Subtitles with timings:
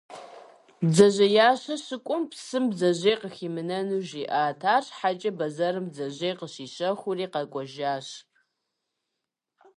[0.85, 8.07] Бдзэжьеящэ щыкӏуэм, псым бдзэжьей къыхимынэну жиӏат, арщхьэкӏэ бэзэрым бдзэжьей къыщищэхури кӏуэжащ.